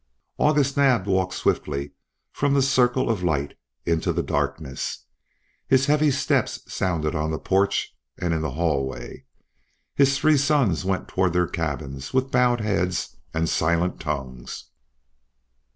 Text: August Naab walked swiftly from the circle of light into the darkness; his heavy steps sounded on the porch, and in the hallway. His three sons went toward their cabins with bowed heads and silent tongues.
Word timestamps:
August 0.39 0.77
Naab 0.77 1.05
walked 1.05 1.35
swiftly 1.35 1.91
from 2.31 2.55
the 2.55 2.63
circle 2.63 3.07
of 3.07 3.21
light 3.21 3.55
into 3.85 4.11
the 4.11 4.23
darkness; 4.23 5.05
his 5.67 5.85
heavy 5.85 6.09
steps 6.09 6.59
sounded 6.67 7.13
on 7.13 7.29
the 7.29 7.37
porch, 7.37 7.95
and 8.17 8.33
in 8.33 8.41
the 8.41 8.49
hallway. 8.49 9.25
His 9.93 10.17
three 10.17 10.37
sons 10.37 10.83
went 10.83 11.07
toward 11.07 11.33
their 11.33 11.47
cabins 11.47 12.15
with 12.15 12.31
bowed 12.31 12.61
heads 12.61 13.15
and 13.31 13.47
silent 13.47 13.99
tongues. 13.99 14.71